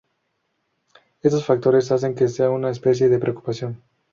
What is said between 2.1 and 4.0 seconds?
que sea una especie de preocupación.